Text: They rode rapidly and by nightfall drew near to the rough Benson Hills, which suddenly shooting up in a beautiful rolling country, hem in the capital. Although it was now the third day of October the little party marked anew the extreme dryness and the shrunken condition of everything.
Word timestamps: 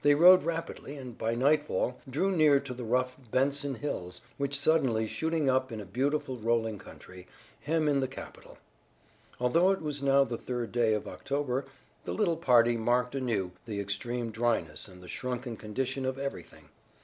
They 0.00 0.16
rode 0.16 0.42
rapidly 0.42 0.96
and 0.96 1.16
by 1.16 1.36
nightfall 1.36 2.00
drew 2.10 2.32
near 2.32 2.58
to 2.58 2.74
the 2.74 2.82
rough 2.82 3.16
Benson 3.30 3.76
Hills, 3.76 4.20
which 4.36 4.58
suddenly 4.58 5.06
shooting 5.06 5.48
up 5.48 5.70
in 5.70 5.80
a 5.80 5.84
beautiful 5.86 6.36
rolling 6.36 6.80
country, 6.80 7.28
hem 7.60 7.86
in 7.86 8.00
the 8.00 8.08
capital. 8.08 8.58
Although 9.38 9.70
it 9.70 9.80
was 9.80 10.02
now 10.02 10.24
the 10.24 10.36
third 10.36 10.72
day 10.72 10.94
of 10.94 11.06
October 11.06 11.64
the 12.02 12.12
little 12.12 12.38
party 12.38 12.76
marked 12.76 13.14
anew 13.14 13.52
the 13.64 13.78
extreme 13.78 14.32
dryness 14.32 14.88
and 14.88 15.00
the 15.00 15.06
shrunken 15.06 15.56
condition 15.56 16.04
of 16.04 16.18
everything. 16.18 16.68